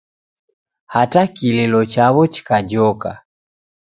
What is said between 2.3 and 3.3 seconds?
chikajoka